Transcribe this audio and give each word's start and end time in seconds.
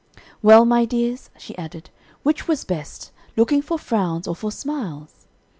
"Well, 0.41 0.65
my 0.65 0.83
dears," 0.85 1.29
she 1.37 1.55
added, 1.59 1.91
"which 2.23 2.47
was 2.47 2.63
best, 2.63 3.11
looking 3.37 3.61
for 3.61 3.77
frowns 3.77 4.27
or 4.27 4.35
for 4.35 4.51
smiles?" 4.51 5.27